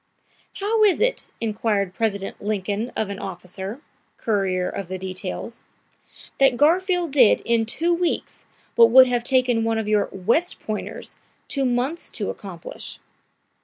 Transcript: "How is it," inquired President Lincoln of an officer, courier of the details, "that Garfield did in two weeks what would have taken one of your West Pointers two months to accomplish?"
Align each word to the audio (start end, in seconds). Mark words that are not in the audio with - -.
"How 0.53 0.83
is 0.83 0.99
it," 0.99 1.27
inquired 1.39 1.93
President 1.93 2.41
Lincoln 2.41 2.89
of 2.95 3.11
an 3.11 3.19
officer, 3.19 3.81
courier 4.17 4.67
of 4.67 4.87
the 4.87 4.97
details, 4.97 5.61
"that 6.39 6.57
Garfield 6.57 7.11
did 7.11 7.41
in 7.41 7.67
two 7.67 7.93
weeks 7.93 8.45
what 8.73 8.89
would 8.89 9.05
have 9.05 9.23
taken 9.23 9.63
one 9.63 9.77
of 9.77 9.87
your 9.87 10.09
West 10.11 10.59
Pointers 10.59 11.17
two 11.47 11.65
months 11.65 12.09
to 12.09 12.31
accomplish?" 12.31 12.97